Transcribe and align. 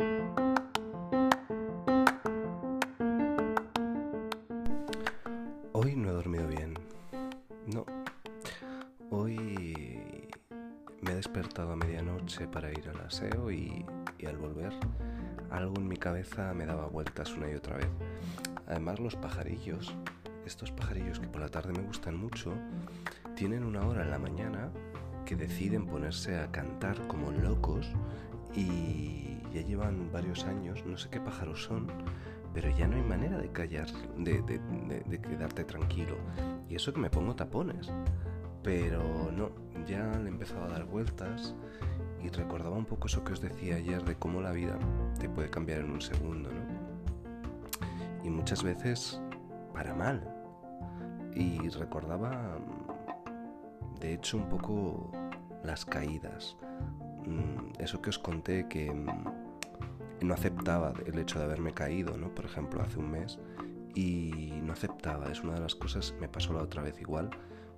Hoy 0.00 0.06
no 5.96 6.10
he 6.10 6.12
dormido 6.12 6.46
bien. 6.46 6.74
No. 7.66 7.84
Hoy 9.10 9.34
me 11.00 11.10
he 11.10 11.14
despertado 11.16 11.72
a 11.72 11.76
medianoche 11.76 12.46
para 12.46 12.70
ir 12.70 12.88
al 12.88 13.00
aseo 13.00 13.50
y, 13.50 13.84
al 14.24 14.36
volver 14.36 14.72
algo 15.50 15.74
en 15.78 15.88
mi 15.88 15.96
cabeza 15.96 16.54
me 16.54 16.64
daba 16.64 16.86
vueltas 16.86 17.32
una 17.32 17.50
y 17.50 17.54
otra 17.54 17.78
vez. 17.78 17.88
Además 18.68 19.00
los 19.00 19.16
pajarillos, 19.16 19.96
estos 20.46 20.70
pajarillos 20.70 21.18
que 21.18 21.26
por 21.26 21.40
la 21.40 21.48
tarde 21.48 21.72
me 21.72 21.82
gustan 21.82 22.16
mucho, 22.16 22.52
tienen 23.34 23.64
una 23.64 23.84
hora 23.84 24.04
en 24.04 24.12
la 24.12 24.20
mañana 24.20 24.70
que 25.26 25.34
deciden 25.34 25.86
ponerse 25.86 26.38
a 26.38 26.52
cantar 26.52 27.08
como 27.08 27.32
locos 27.32 27.90
y 28.54 29.37
ya 29.52 29.62
llevan 29.62 30.10
varios 30.12 30.44
años, 30.44 30.84
no 30.86 30.96
sé 30.96 31.08
qué 31.08 31.20
pájaros 31.20 31.64
son, 31.64 31.86
pero 32.54 32.70
ya 32.76 32.86
no 32.86 32.96
hay 32.96 33.02
manera 33.02 33.38
de 33.38 33.50
callar, 33.50 33.88
de, 34.16 34.42
quedarte 35.22 35.64
tranquilo. 35.64 36.16
Y 36.68 36.74
eso 36.74 36.92
que 36.92 37.00
me 37.00 37.10
pongo 37.10 37.34
tapones. 37.34 37.90
Pero 38.62 39.30
no, 39.32 39.50
ya 39.86 40.10
le 40.18 40.26
he 40.26 40.32
empezado 40.32 40.64
a 40.64 40.68
dar 40.68 40.84
vueltas 40.84 41.54
y 42.22 42.28
recordaba 42.28 42.76
un 42.76 42.84
poco 42.84 43.06
eso 43.06 43.22
que 43.22 43.32
os 43.32 43.40
decía 43.40 43.76
ayer 43.76 44.04
de 44.04 44.16
cómo 44.16 44.40
la 44.40 44.52
vida 44.52 44.76
te 45.20 45.28
puede 45.28 45.48
cambiar 45.50 45.80
en 45.80 45.90
un 45.92 46.00
segundo, 46.00 46.50
¿no? 46.50 48.24
Y 48.24 48.30
muchas 48.30 48.62
veces 48.62 49.20
para 49.72 49.94
mal. 49.94 50.34
Y 51.34 51.68
recordaba, 51.68 52.58
de 54.00 54.14
hecho, 54.14 54.38
un 54.38 54.48
poco 54.48 55.12
las 55.62 55.84
caídas. 55.84 56.56
Mm, 57.26 57.80
eso 57.80 58.00
que 58.00 58.10
os 58.10 58.18
conté 58.18 58.68
que 58.68 58.92
no 60.20 60.34
aceptaba 60.34 60.92
el 61.06 61.18
hecho 61.18 61.38
de 61.38 61.44
haberme 61.44 61.72
caído, 61.72 62.16
¿no? 62.16 62.34
Por 62.34 62.44
ejemplo, 62.44 62.82
hace 62.82 62.98
un 62.98 63.10
mes 63.10 63.38
y 63.94 64.52
no 64.62 64.72
aceptaba. 64.72 65.30
Es 65.30 65.42
una 65.42 65.54
de 65.54 65.60
las 65.60 65.74
cosas, 65.74 66.14
me 66.20 66.28
pasó 66.28 66.52
la 66.52 66.62
otra 66.62 66.82
vez 66.82 67.00
igual, 67.00 67.30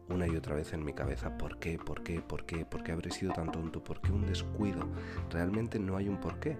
una 0.09 0.27
y 0.27 0.37
otra 0.37 0.55
vez 0.55 0.73
en 0.73 0.85
mi 0.85 0.93
cabeza. 0.93 1.37
¿Por 1.37 1.59
qué? 1.59 1.79
¿Por 1.79 2.03
qué? 2.03 2.21
¿Por 2.21 2.45
qué? 2.45 2.65
¿Por 2.65 2.83
qué 2.83 2.93
habré 2.93 3.11
sido 3.11 3.33
tan 3.33 3.51
tonto? 3.51 3.83
¿Por 3.83 4.01
qué 4.01 4.13
un 4.13 4.27
descuido? 4.27 4.87
Realmente 5.31 5.79
no 5.79 5.97
hay 5.97 6.09
un 6.09 6.19
por 6.19 6.39
qué, 6.41 6.57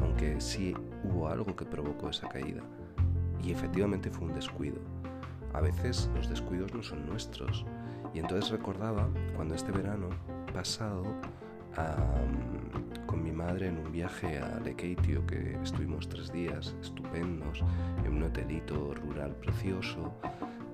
aunque 0.00 0.40
sí 0.40 0.74
hubo 1.04 1.28
algo 1.28 1.54
que 1.54 1.64
provocó 1.64 2.10
esa 2.10 2.28
caída. 2.28 2.62
Y 3.42 3.52
efectivamente 3.52 4.10
fue 4.10 4.28
un 4.28 4.34
descuido. 4.34 4.78
A 5.52 5.60
veces 5.60 6.10
los 6.14 6.28
descuidos 6.28 6.72
no 6.74 6.82
son 6.82 7.06
nuestros. 7.06 7.64
Y 8.14 8.20
entonces 8.20 8.50
recordaba 8.50 9.08
cuando 9.36 9.54
este 9.54 9.72
verano 9.72 10.08
pasado 10.52 11.04
con 13.06 13.22
mi 13.22 13.32
madre 13.32 13.68
en 13.68 13.78
un 13.78 13.92
viaje 13.92 14.38
a 14.38 14.60
Lekeitio 14.60 15.26
que 15.26 15.56
estuvimos 15.62 16.08
tres 16.08 16.32
días 16.32 16.74
estupendos 16.80 17.62
en 18.04 18.14
un 18.14 18.22
hotelito 18.22 18.94
rural 18.94 19.36
precioso. 19.36 20.14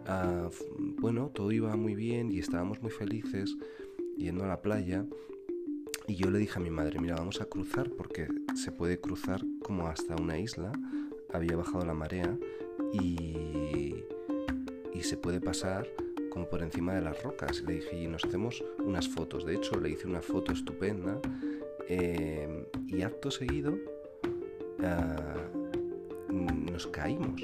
Ah, 0.06 0.48
bueno, 0.98 1.30
todo 1.34 1.52
iba 1.52 1.74
muy 1.76 1.94
bien 1.94 2.30
y 2.30 2.38
estábamos 2.38 2.82
muy 2.82 2.90
felices 2.90 3.56
yendo 4.16 4.44
a 4.44 4.48
la 4.48 4.60
playa. 4.60 5.04
Y 6.06 6.16
yo 6.16 6.30
le 6.30 6.38
dije 6.38 6.58
a 6.58 6.62
mi 6.62 6.70
madre, 6.70 6.98
mira, 6.98 7.16
vamos 7.16 7.40
a 7.40 7.44
cruzar 7.44 7.90
porque 7.90 8.28
se 8.54 8.72
puede 8.72 9.00
cruzar 9.00 9.42
como 9.62 9.86
hasta 9.86 10.16
una 10.16 10.38
isla. 10.38 10.72
Había 11.32 11.56
bajado 11.56 11.84
la 11.84 11.94
marea 11.94 12.36
y, 12.92 13.94
y 14.92 15.02
se 15.02 15.16
puede 15.16 15.40
pasar 15.40 15.86
como 16.30 16.48
por 16.48 16.62
encima 16.62 16.94
de 16.94 17.02
las 17.02 17.22
rocas. 17.22 17.62
Le 17.62 17.74
dije, 17.74 17.96
y 17.96 18.06
nos 18.06 18.24
hacemos 18.24 18.64
unas 18.78 19.08
fotos. 19.08 19.44
De 19.44 19.54
hecho, 19.54 19.78
le 19.78 19.90
hice 19.90 20.06
una 20.06 20.22
foto 20.22 20.52
estupenda. 20.52 21.20
Eh, 21.88 22.68
y 22.86 23.02
acto 23.02 23.30
seguido 23.30 23.76
ah, 24.82 25.34
nos 26.30 26.86
caímos. 26.86 27.42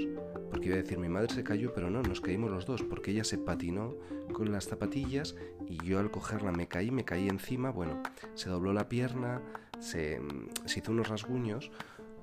Porque 0.51 0.69
iba 0.69 0.77
a 0.77 0.83
decir, 0.83 0.99
mi 0.99 1.09
madre 1.09 1.35
se 1.35 1.43
cayó, 1.43 1.73
pero 1.75 1.91
no, 1.91 2.03
nos 2.03 2.21
caímos 2.21 2.51
los 2.51 2.67
dos, 2.67 2.83
porque 2.83 3.11
ella 3.11 3.25
se 3.25 3.39
patinó 3.39 3.95
con 4.33 4.53
las 4.53 4.67
zapatillas 4.67 5.35
y 5.67 5.85
yo 5.85 5.99
al 5.99 6.11
cogerla 6.11 6.53
me 6.53 6.69
caí, 6.69 6.91
me 6.91 7.05
caí 7.05 7.29
encima, 7.29 7.71
bueno, 7.71 8.03
se 8.35 8.49
dobló 8.49 8.73
la 8.73 8.89
pierna, 8.89 9.43
se, 9.81 10.21
se 10.65 10.81
hizo 10.81 10.93
unos 10.93 11.09
rasguños 11.09 11.71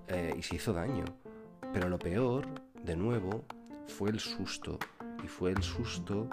eh, 0.07 0.33
y 0.37 0.41
se 0.41 0.55
hizo 0.55 0.73
daño. 0.73 1.05
Pero 1.73 1.89
lo 1.89 1.99
peor, 1.99 2.45
de 2.83 2.95
nuevo, 2.95 3.43
fue 3.87 4.09
el 4.09 4.19
susto. 4.19 4.79
Y 5.23 5.27
fue 5.27 5.51
el 5.51 5.63
susto 5.63 6.29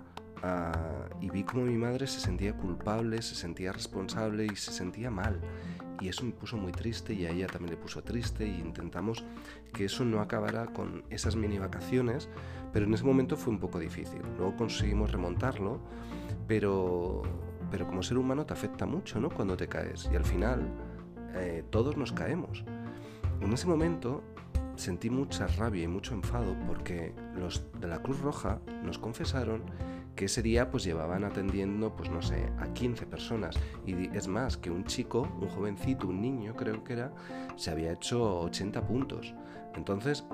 y 1.20 1.30
vi 1.30 1.44
como 1.44 1.64
mi 1.64 1.76
madre 1.76 2.06
se 2.06 2.20
sentía 2.20 2.56
culpable, 2.56 3.20
se 3.22 3.34
sentía 3.34 3.72
responsable 3.72 4.46
y 4.46 4.56
se 4.56 4.72
sentía 4.72 5.10
mal. 5.10 5.40
Y 6.00 6.08
eso 6.08 6.24
me 6.24 6.32
puso 6.32 6.56
muy 6.56 6.72
triste 6.72 7.12
y 7.12 7.26
a 7.26 7.30
ella 7.30 7.46
también 7.46 7.72
le 7.72 7.76
puso 7.76 8.02
triste 8.02 8.46
y 8.46 8.58
intentamos 8.58 9.22
que 9.74 9.84
eso 9.84 10.04
no 10.04 10.20
acabara 10.20 10.66
con 10.66 11.04
esas 11.10 11.36
mini 11.36 11.58
vacaciones, 11.58 12.30
pero 12.72 12.86
en 12.86 12.94
ese 12.94 13.04
momento 13.04 13.36
fue 13.36 13.52
un 13.52 13.60
poco 13.60 13.78
difícil. 13.78 14.22
Luego 14.38 14.56
conseguimos 14.56 15.12
remontarlo, 15.12 15.78
pero, 16.48 17.22
pero 17.70 17.86
como 17.86 18.02
ser 18.02 18.16
humano 18.16 18.46
te 18.46 18.54
afecta 18.54 18.86
mucho 18.86 19.20
¿no? 19.20 19.28
cuando 19.28 19.58
te 19.58 19.68
caes 19.68 20.08
y 20.10 20.16
al 20.16 20.24
final 20.24 20.66
eh, 21.34 21.64
todos 21.68 21.98
nos 21.98 22.12
caemos. 22.12 22.64
En 23.42 23.52
ese 23.52 23.66
momento 23.66 24.22
sentí 24.76 25.10
mucha 25.10 25.46
rabia 25.46 25.84
y 25.84 25.88
mucho 25.88 26.14
enfado 26.14 26.56
porque 26.66 27.12
los 27.36 27.62
de 27.78 27.88
la 27.88 28.02
Cruz 28.02 28.20
Roja 28.20 28.60
nos 28.82 28.98
confesaron 28.98 29.62
que 30.14 30.26
ese 30.26 30.42
día 30.42 30.70
pues 30.70 30.84
llevaban 30.84 31.24
atendiendo 31.24 31.94
pues 31.96 32.10
no 32.10 32.22
sé 32.22 32.52
a 32.58 32.72
15 32.72 33.06
personas 33.06 33.56
y 33.86 34.14
es 34.16 34.28
más 34.28 34.56
que 34.56 34.70
un 34.70 34.84
chico, 34.84 35.28
un 35.40 35.48
jovencito, 35.48 36.08
un 36.08 36.20
niño 36.20 36.54
creo 36.56 36.84
que 36.84 36.94
era, 36.94 37.12
se 37.56 37.70
había 37.70 37.92
hecho 37.92 38.40
80 38.40 38.86
puntos. 38.86 39.34
Entonces, 39.74 40.24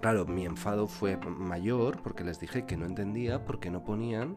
claro, 0.00 0.26
mi 0.26 0.44
enfado 0.44 0.86
fue 0.86 1.16
mayor 1.16 2.02
porque 2.02 2.24
les 2.24 2.40
dije 2.40 2.66
que 2.66 2.76
no 2.76 2.86
entendía 2.86 3.44
por 3.44 3.60
qué 3.60 3.70
no 3.70 3.84
ponían 3.84 4.36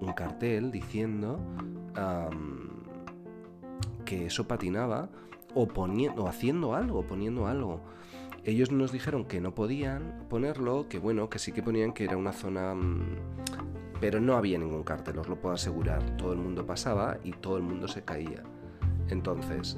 un 0.00 0.12
cartel 0.12 0.70
diciendo 0.70 1.40
que 4.04 4.26
eso 4.26 4.46
patinaba 4.48 5.08
o, 5.54 5.66
poniendo, 5.66 6.24
o 6.24 6.28
haciendo 6.28 6.74
algo, 6.74 7.02
poniendo 7.02 7.46
algo. 7.46 7.80
Ellos 8.44 8.70
nos 8.72 8.92
dijeron 8.92 9.24
que 9.24 9.40
no 9.40 9.54
podían 9.54 10.24
ponerlo, 10.28 10.88
que 10.88 10.98
bueno, 10.98 11.28
que 11.28 11.38
sí 11.38 11.52
que 11.52 11.62
ponían 11.62 11.92
que 11.92 12.04
era 12.04 12.16
una 12.16 12.32
zona... 12.32 12.74
Mm, 12.74 13.16
pero 14.00 14.20
no 14.20 14.36
había 14.36 14.58
ningún 14.58 14.84
cartel, 14.84 15.18
os 15.18 15.28
lo 15.28 15.40
puedo 15.40 15.54
asegurar. 15.54 16.16
Todo 16.16 16.32
el 16.32 16.38
mundo 16.38 16.64
pasaba 16.64 17.18
y 17.24 17.32
todo 17.32 17.56
el 17.56 17.64
mundo 17.64 17.88
se 17.88 18.02
caía. 18.02 18.44
Entonces, 19.08 19.76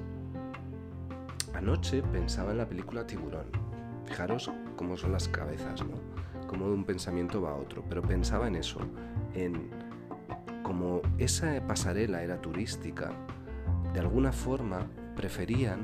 anoche 1.55 2.03
pensaba 2.03 2.53
en 2.53 2.59
la 2.59 2.69
película 2.69 3.07
Tiburón. 3.07 3.47
Fijaros 4.05 4.51
cómo 4.77 4.97
son 4.97 5.13
las 5.13 5.29
cabezas, 5.29 5.83
¿no? 5.85 5.95
Cómo 6.49 6.67
de 6.67 6.75
un 6.75 6.85
pensamiento 6.85 7.41
va 7.41 7.53
a 7.53 7.57
otro. 7.57 7.83
Pero 7.89 8.03
pensaba 8.03 8.47
en 8.49 8.57
eso, 8.57 8.81
en 9.35 9.71
como 10.63 11.01
esa 11.19 11.67
pasarela 11.67 12.23
era 12.23 12.41
turística, 12.41 13.13
de 13.93 14.01
alguna 14.01 14.33
forma 14.33 14.87
preferían 15.17 15.81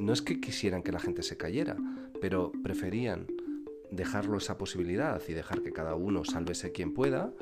no 0.00 0.12
es 0.12 0.22
que 0.22 0.40
quisieran 0.40 0.82
que 0.82 0.92
la 0.92 0.98
gente 0.98 1.22
se 1.22 1.36
cayera, 1.36 1.76
pero 2.20 2.52
preferían 2.62 3.26
dejarlo 3.90 4.38
esa 4.38 4.56
posibilidad 4.56 5.20
y 5.28 5.32
dejar 5.32 5.62
que 5.62 5.72
cada 5.72 5.94
uno 5.94 6.24
sálvese 6.24 6.72
quien 6.72 6.94
pueda 6.94 7.32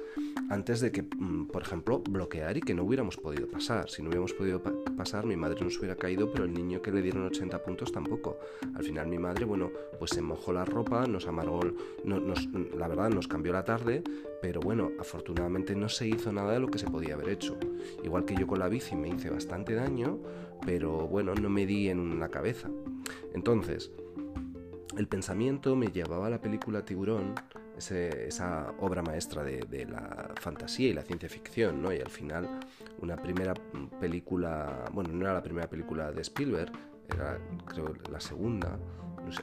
antes 0.48 0.80
de 0.80 0.90
que, 0.90 1.02
mm, 1.02 1.48
por 1.48 1.62
ejemplo, 1.62 2.02
bloquear 2.08 2.56
y 2.56 2.60
que 2.60 2.74
no 2.74 2.84
hubiéramos 2.84 3.16
podido 3.16 3.48
pasar. 3.48 3.90
Si 3.90 4.02
no 4.02 4.08
hubiéramos 4.08 4.32
podido 4.32 4.62
pasar, 4.96 5.26
mi 5.26 5.36
madre 5.36 5.60
nos 5.60 5.78
hubiera 5.78 5.96
caído, 5.96 6.32
pero 6.32 6.44
el 6.44 6.54
niño 6.54 6.80
que 6.80 6.90
le 6.90 7.02
dieron 7.02 7.26
80 7.26 7.62
puntos 7.62 7.92
tampoco. 7.92 8.38
Al 8.74 8.82
final 8.82 9.08
mi 9.08 9.18
madre, 9.18 9.44
bueno, 9.44 9.70
pues 9.98 10.12
se 10.12 10.22
mojó 10.22 10.52
la 10.52 10.64
ropa, 10.64 11.06
nos 11.06 11.26
amargó, 11.26 11.60
nos, 12.04 12.46
la 12.76 12.88
verdad 12.88 13.10
nos 13.10 13.28
cambió 13.28 13.52
la 13.52 13.64
tarde, 13.64 14.02
pero 14.40 14.60
bueno, 14.60 14.90
afortunadamente 14.98 15.74
no 15.74 15.88
se 15.88 16.08
hizo 16.08 16.32
nada 16.32 16.52
de 16.52 16.60
lo 16.60 16.68
que 16.68 16.78
se 16.78 16.86
podía 16.86 17.14
haber 17.14 17.28
hecho. 17.28 17.58
Igual 18.02 18.24
que 18.24 18.34
yo 18.34 18.46
con 18.46 18.58
la 18.58 18.68
bici 18.68 18.96
me 18.96 19.08
hice 19.08 19.30
bastante 19.30 19.74
daño, 19.74 20.18
pero 20.64 21.06
bueno, 21.06 21.34
no 21.34 21.50
me 21.50 21.66
di 21.66 21.88
en 21.88 22.18
la 22.18 22.28
cabeza. 22.28 22.70
Entonces, 23.34 23.90
el 24.98 25.06
pensamiento 25.06 25.76
me 25.76 25.86
llevaba 25.86 26.26
a 26.26 26.30
la 26.30 26.40
película 26.40 26.84
Tiburón, 26.84 27.34
esa 27.76 28.74
obra 28.80 29.00
maestra 29.00 29.44
de, 29.44 29.86
la 29.88 30.32
fantasía 30.40 30.88
y 30.88 30.92
la 30.92 31.02
ciencia 31.02 31.28
ficción, 31.28 31.80
¿no? 31.80 31.92
Y 31.92 32.00
al 32.00 32.10
final, 32.10 32.48
una 33.00 33.16
primera 33.16 33.54
película, 34.00 34.86
bueno, 34.92 35.10
no 35.12 35.24
era 35.24 35.34
la 35.34 35.42
primera 35.42 35.70
película 35.70 36.10
de 36.10 36.22
Spielberg, 36.22 36.72
era 37.08 37.38
creo 37.66 37.94
la 38.10 38.20
segunda, 38.20 38.76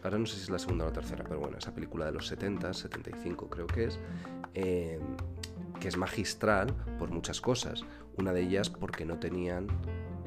ahora 0.03 0.17
no 0.17 0.25
sé 0.25 0.35
si 0.35 0.41
es 0.43 0.49
la 0.49 0.59
segunda 0.59 0.83
o 0.83 0.87
la 0.89 0.93
tercera, 0.93 1.23
pero 1.23 1.39
bueno, 1.39 1.57
esa 1.57 1.73
película 1.73 2.05
de 2.05 2.11
los 2.11 2.27
70, 2.27 2.73
75 2.73 3.49
creo 3.49 3.65
que 3.65 3.85
es, 3.85 3.99
eh, 4.55 4.99
que 5.79 5.87
es 5.87 5.95
magistral 5.95 6.67
por 6.99 7.11
muchas 7.11 7.39
cosas. 7.39 7.85
Una 8.17 8.33
de 8.33 8.41
ellas 8.41 8.69
porque 8.69 9.05
no 9.05 9.19
tenían 9.19 9.67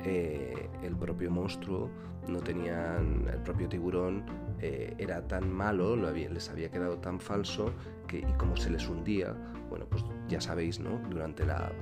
eh, 0.04 0.70
el 0.82 0.96
propio 0.96 1.30
monstruo, 1.30 1.90
no 2.28 2.40
tenían 2.40 3.26
el 3.30 3.42
propio 3.42 3.68
tiburón, 3.68 4.24
eh, 4.60 4.94
era 4.98 5.26
tan 5.26 5.52
malo, 5.52 5.96
lo 5.96 6.10
les 6.10 6.50
había 6.50 6.70
quedado 6.70 6.98
tan 6.98 7.20
falso 7.20 7.72
que, 8.06 8.18
y 8.18 8.32
como 8.38 8.56
se 8.56 8.70
les 8.70 8.88
hundía, 8.88 9.34
bueno, 9.68 9.86
pues 9.88 10.04
ya 10.28 10.40
sabéis, 10.40 10.80
¿no? 10.80 10.98
Durante 11.10 11.44
la, 11.44 11.72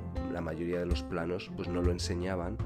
mayoría 0.43 0.81
de 0.81 0.87
los 0.87 1.03
planos, 1.03 1.51
pues 1.57 1.67
no 1.69 1.81
lo 1.81 1.91
enseñaban 1.91 2.59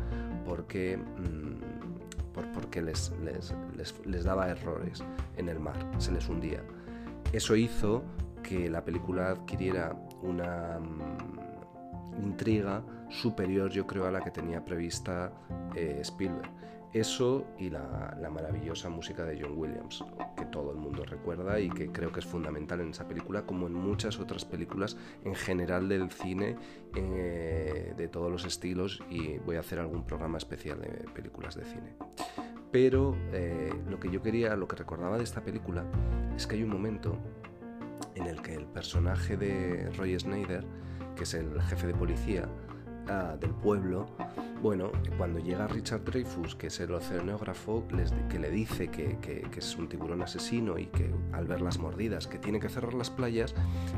porque, 0.45 0.97
mm, 0.97 2.33
por, 2.33 2.51
porque 2.53 2.83
les, 2.83 3.13
daba 4.25 4.49
errores 4.49 5.05
en 5.37 5.49
el 5.49 5.61
mar, 5.61 5.77
se 5.99 6.11
les 6.11 6.29
hundía. 6.29 6.63
Eso 7.33 7.55
hizo 7.55 8.03
que 8.43 8.69
la 8.69 8.85
película 8.85 9.31
adquiriera 9.31 9.95
una 10.23 10.81
mm, 10.81 12.25
intriga 12.25 12.83
superior, 13.09 13.71
yo 13.71 13.87
creo, 13.87 14.07
a 14.07 14.11
la 14.11 14.21
que 14.21 14.31
tenía 14.31 14.65
prevista 14.65 15.33
eh, 15.75 15.99
Spielberg. 16.03 16.51
Eso 16.93 17.47
y 17.57 17.71
la, 17.71 18.17
maravillosa 18.33 18.89
música 18.89 19.25
de 19.25 19.41
John 19.41 19.57
Williams, 19.57 20.05
que 20.37 20.45
todo 20.47 20.73
el 20.73 20.77
mundo 20.77 21.05
recuerda 21.05 21.61
y 21.61 21.71
que 21.71 21.93
creo 21.93 22.11
que 22.11 22.19
es 22.19 22.27
fundamental 22.27 22.81
en 22.81 22.91
esa 22.91 23.07
película, 23.07 23.43
como 23.43 23.69
en 23.69 23.75
muchas 23.75 24.19
otras 24.19 24.45
películas 24.45 24.97
en 25.25 25.37
general 25.37 25.89
del 25.89 26.11
cine, 26.11 26.57
eh, 26.97 27.95
de 27.97 28.09
todos 28.09 28.29
los 28.31 28.45
estilos, 28.45 29.01
y 29.09 29.39
voy 29.39 29.55
a 29.55 29.61
hacer 29.61 29.79
algún 29.79 30.05
programa 30.05 30.39
especial 30.39 30.81
de 30.81 30.89
películas 31.15 31.55
de 31.55 31.65
cine. 31.65 31.95
Pero 32.73 33.17
eh, 33.33 33.73
lo 33.89 34.01
que 34.01 34.11
yo 34.11 34.21
quería, 34.21 34.57
lo 34.57 34.67
que 34.67 34.75
recordaba 34.75 35.17
de 35.17 35.25
esta 35.25 35.45
película, 35.45 35.85
es 36.35 36.49
que 36.49 36.57
hay 36.57 36.65
un 36.65 36.71
momento 36.71 37.17
en 38.17 38.27
el 38.27 38.43
que 38.43 38.55
el 38.55 38.67
personaje 38.67 39.37
de 39.37 39.91
Roy 39.97 40.19
Snyder, 40.19 40.65
que 41.15 41.23
es 41.23 41.35
el 41.35 41.61
jefe 41.63 41.87
de 41.87 41.95
policía 41.95 42.49
del 43.41 43.51
pueblo, 43.51 44.07
bueno, 44.63 44.93
cuando 45.19 45.41
llega 45.41 45.67
Richard 45.67 46.05
Dreyfus, 46.05 46.55
que 46.55 46.69
es 46.69 46.79
el 46.81 46.93
oceanógrafo, 46.93 47.85
que 48.29 48.39
le 48.39 48.51
dice 48.51 48.89
que, 48.89 49.47
es 49.57 49.77
un 49.77 49.89
tiburón 49.89 50.23
asesino 50.23 50.79
y 50.79 50.87
que 50.87 51.11
al 51.33 51.47
ver 51.47 51.61
las 51.61 51.79
mordidas 51.79 52.27
que 52.27 52.39
tiene 52.39 52.61
que 52.61 52.69
cerrar 52.69 52.95
las 52.95 53.11
playas, 53.11 53.55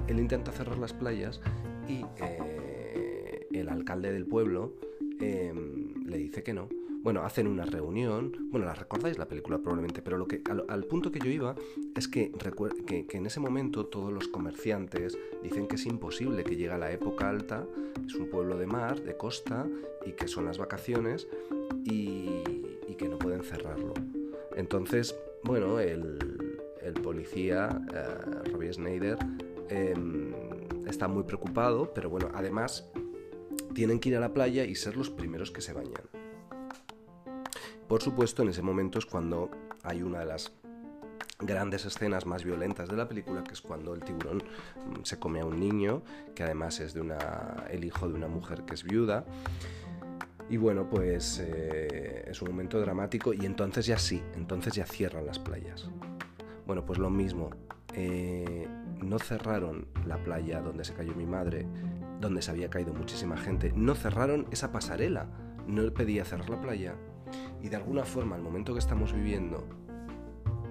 él 0.06 0.18
intenta 0.18 0.50
cerrar 0.50 0.78
las 0.78 0.92
playas 0.92 1.40
y 1.88 2.04
eh, 2.16 3.48
el 3.52 3.68
alcalde 3.68 4.12
del 4.12 4.26
pueblo 4.26 4.72
em, 5.20 5.94
le 6.06 6.16
dice 6.16 6.42
que 6.42 6.54
no 6.54 6.68
bueno, 7.02 7.24
hacen 7.24 7.48
una 7.48 7.64
reunión, 7.64 8.48
bueno, 8.50 8.66
la 8.66 8.74
recordáis 8.74 9.18
la 9.18 9.26
película 9.26 9.58
probablemente, 9.58 10.02
pero 10.02 10.18
lo 10.18 10.26
que, 10.28 10.42
al, 10.68 10.84
punto 10.84 11.10
que 11.10 11.18
yo 11.18 11.30
iba 11.30 11.56
es 11.96 12.06
que, 12.06 12.32
que, 12.86 13.06
que, 13.06 13.16
en 13.16 13.26
ese 13.26 13.40
momento 13.40 13.86
todos 13.86 14.12
los 14.12 14.28
comerciantes 14.28 15.18
dicen 15.42 15.66
que 15.66 15.74
es 15.74 15.86
imposible 15.86 16.44
que 16.44 16.56
llegue 16.56 16.70
a 16.70 16.78
la 16.78 16.92
época 16.92 17.28
alta, 17.28 17.66
es 18.06 18.14
un 18.14 18.30
pueblo 18.30 18.56
de 18.56 18.66
mar, 18.66 19.00
de 19.00 19.16
costa, 19.16 19.66
y 20.06 20.12
que 20.12 20.28
son 20.28 20.44
las 20.44 20.58
vacaciones, 20.58 21.28
y, 21.84 22.42
que 22.98 23.08
no 23.08 23.18
pueden 23.18 23.42
cerrarlo. 23.42 23.94
Entonces, 24.54 25.16
bueno, 25.42 25.80
el, 25.80 26.18
policía, 27.02 27.68
uh, 27.70 28.52
Robbie 28.52 28.72
Schneider, 28.72 29.18
em, 29.68 30.32
está 30.86 31.08
muy 31.08 31.24
preocupado, 31.24 31.92
pero 31.94 32.10
bueno, 32.10 32.30
además 32.32 32.88
tienen 33.74 33.98
que 33.98 34.10
ir 34.10 34.16
a 34.16 34.20
la 34.20 34.32
playa 34.32 34.64
y 34.64 34.76
ser 34.76 34.96
los 34.96 35.10
primeros 35.10 35.50
que 35.50 35.62
se 35.62 35.72
bañan. 35.72 36.21
Por 37.92 38.02
supuesto, 38.02 38.42
en 38.42 38.48
ese 38.48 38.62
momento 38.62 38.98
es 38.98 39.04
cuando 39.04 39.50
hay 39.82 40.02
una 40.02 40.20
de 40.20 40.24
las 40.24 40.50
grandes 41.38 41.84
escenas 41.84 42.24
más 42.24 42.42
violentas 42.42 42.88
de 42.88 42.96
la 42.96 43.06
película, 43.06 43.44
que 43.44 43.52
es 43.52 43.60
cuando 43.60 43.92
el 43.92 44.02
tiburón 44.02 44.38
mm, 44.38 45.02
se 45.02 45.18
come 45.18 45.40
a 45.40 45.44
un 45.44 45.60
niño, 45.60 46.02
que 46.34 46.42
además 46.42 46.80
es 46.80 46.96
el 47.68 47.84
hijo 47.84 48.08
de 48.08 48.14
una 48.14 48.28
mujer 48.28 48.62
que 48.62 48.72
es 48.72 48.82
viuda. 48.82 49.26
Y 50.48 50.56
bueno, 50.56 50.88
pues 50.88 51.38
eh, 51.44 52.24
es 52.30 52.40
un 52.40 52.48
momento 52.48 52.80
dramático 52.80 53.34
y 53.34 53.44
entonces 53.44 53.84
ya 53.84 53.98
sí, 53.98 54.22
entonces 54.36 54.72
ya 54.72 54.86
cierran 54.86 55.26
las 55.26 55.38
playas. 55.38 55.90
Bueno, 56.66 56.86
pues 56.86 56.98
lo 56.98 57.10
mismo, 57.10 57.50
eh, 57.92 58.66
no 59.02 59.18
cerraron 59.18 59.86
la 60.06 60.16
playa 60.16 60.62
donde 60.62 60.86
se 60.86 60.94
cayó 60.94 61.14
mi 61.14 61.26
madre, 61.26 61.66
donde 62.22 62.40
se 62.40 62.52
había 62.52 62.70
caído 62.70 62.94
muchísima 62.94 63.36
gente, 63.36 63.70
no 63.76 63.94
cerraron 63.94 64.46
esa 64.50 64.72
pasarela, 64.72 65.28
no 65.66 65.92
pedía 65.92 66.24
cerrar 66.24 66.48
la 66.48 66.58
playa, 66.58 66.96
y 67.62 67.68
de 67.68 67.76
alguna 67.76 68.04
forma, 68.04 68.36
el 68.36 68.42
momento 68.42 68.72
que 68.72 68.80
estamos 68.80 69.12
viviendo, 69.12 69.64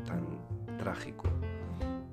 tan 0.06 0.78
trágico, 0.78 1.30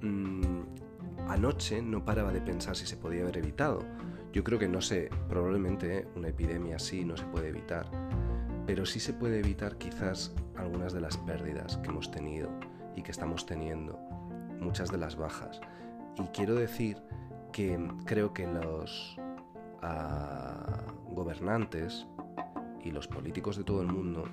mm, 0.03 1.29
anoche 1.29 1.83
no 1.83 2.05
paraba 2.05 2.33
de 2.33 2.41
pensar 2.41 2.77
si 2.77 2.87
se 2.87 2.97
podía 2.97 3.23
haber 3.23 3.39
evitado. 3.39 3.81
Yo 4.33 4.45
creo 4.45 4.59
que 4.59 4.69
no 4.69 4.81
sé, 4.81 5.11
probablemente 5.29 6.07
una 6.15 6.29
epidemia 6.29 6.77
así 6.77 7.05
no 7.05 7.17
se 7.17 7.25
puede 7.25 7.49
evitar, 7.49 7.91
pero 8.67 8.87
sí 8.87 9.01
se 9.01 9.13
puede 9.13 9.41
evitar 9.41 9.79
quizás 9.79 10.33
algunas 10.57 10.93
de 10.93 11.01
las 11.01 11.17
pérdidas 11.17 11.77
que 11.79 11.89
hemos 11.89 12.11
tenido 12.11 12.49
y 12.95 13.03
que 13.03 13.11
estamos 13.11 13.47
teniendo, 13.47 13.99
muchas 14.61 14.93
de 14.93 14.99
las 14.99 15.17
bajas. 15.17 15.61
Y 16.19 16.23
quiero 16.29 16.55
decir 16.55 16.99
que 17.53 17.79
creo 18.05 18.33
que 18.33 18.47
los 18.47 19.17
ah, 19.83 20.83
gobernantes 21.11 22.07
y 22.85 22.93
los 22.93 23.09
políticos 23.09 23.57
de 23.57 23.65
todo 23.65 23.83
el 23.83 23.89
mundo 23.89 24.25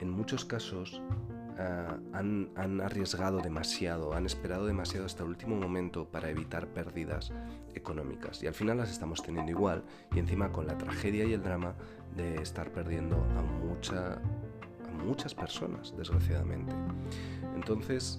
en 0.00 0.10
muchos 0.10 0.44
casos 0.44 1.02
ah, 1.58 1.96
han, 2.12 2.80
arriesgado 2.80 3.40
demasiado, 3.40 4.14
han 4.14 4.26
esperado 4.26 4.66
demasiado 4.66 5.06
hasta 5.06 5.22
el 5.22 5.30
último 5.30 5.56
momento 5.56 6.06
para 6.06 6.30
evitar 6.30 6.68
pérdidas 6.68 7.32
económicas. 7.74 8.42
Y 8.42 8.46
al 8.46 8.54
final 8.54 8.78
las 8.78 8.90
estamos 8.90 9.22
teniendo 9.22 9.50
igual 9.50 9.84
y 10.14 10.18
encima 10.18 10.52
con 10.52 10.66
la 10.66 10.76
tragedia 10.78 11.24
y 11.24 11.32
el 11.32 11.42
drama 11.42 11.74
de 12.16 12.36
estar 12.36 12.72
perdiendo 12.72 13.16
a, 13.36 13.42
mucha, 13.42 14.14
a 14.14 15.04
muchas 15.04 15.34
personas, 15.34 15.94
desgraciadamente. 15.96 16.72
Entonces, 17.54 18.18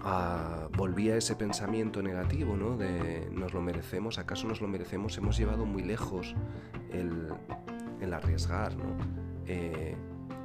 ah, 0.00 0.68
volví 0.76 1.10
a 1.10 1.16
ese 1.16 1.36
pensamiento 1.36 2.02
negativo, 2.02 2.56
¿no? 2.56 2.76
De 2.76 3.28
nos 3.30 3.52
lo 3.52 3.60
merecemos, 3.60 4.18
¿acaso 4.18 4.46
nos 4.46 4.60
lo 4.60 4.68
merecemos? 4.68 5.16
Hemos 5.18 5.36
llevado 5.36 5.66
muy 5.66 5.82
lejos 5.82 6.34
el, 6.92 7.28
el 8.00 8.14
arriesgar, 8.14 8.76
¿no? 8.76 9.19
Eh, 9.52 9.96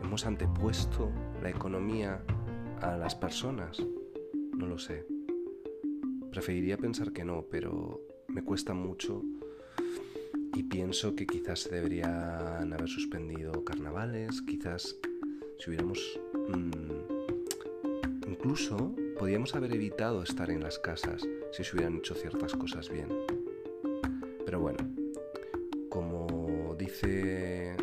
hemos 0.02 0.25
antepuesto 0.25 1.12
la 1.40 1.52
economía 1.52 2.24
a 2.81 2.98
las 2.98 3.13
personas? 3.13 3.78
No 4.57 4.66
lo 4.66 4.80
sé. 4.80 5.06
Preferiría 6.31 6.75
pensar 6.75 7.13
que 7.13 7.24
no, 7.24 7.46
pero 7.52 8.02
me 8.30 8.44
cuesta 8.44 8.74
mucho 8.74 9.22
y 10.56 10.63
pienso 10.63 11.16
que 11.16 11.28
quizás 11.28 11.60
se 11.60 11.75
deberían 11.75 12.74
haber 12.74 12.88
suspendido 12.88 13.63
carnavales, 13.63 14.42
quizás 14.42 14.98
si 15.60 15.69
hubiéramos... 15.69 16.19
Mm, 16.50 16.72
incluso 18.28 18.96
podríamos 19.19 19.54
haber 19.54 19.72
evitado 19.74 20.24
estar 20.24 20.50
en 20.50 20.63
las 20.63 20.80
casas 20.80 21.22
si 21.51 21.63
se 21.63 21.75
hubieran 21.75 21.98
hecho 21.98 22.16
ciertas 22.16 22.56
cosas 22.56 22.90
bien. 22.90 23.10
Pero 24.46 24.62
bueno, 24.62 24.80
como 25.90 26.75
dice 26.75 27.75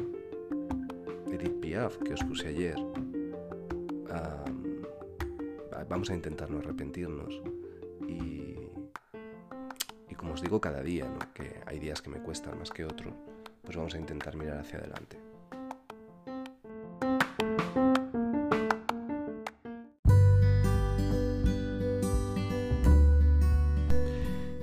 que 1.72 2.12
os 2.12 2.20
puse 2.28 2.48
ayer, 2.48 2.76
vamos 5.88 6.10
a 6.10 6.14
intentar 6.14 6.50
no 6.50 6.58
arrepentirnos. 6.58 7.40
Y, 8.06 8.56
y, 10.10 10.14
como 10.14 10.34
os 10.34 10.42
digo 10.42 10.60
cada 10.60 10.82
día, 10.82 11.06
que 11.32 11.62
hay 11.64 11.78
días 11.78 12.02
que 12.02 12.10
me 12.10 12.20
cuestan 12.20 12.58
más 12.58 12.70
que 12.70 12.84
otros, 12.84 13.14
pues 13.62 13.74
vamos 13.74 13.94
a 13.94 13.98
intentar 13.98 14.36
mirar 14.36 14.58
hacia 14.58 14.80
adelante. 14.80 15.16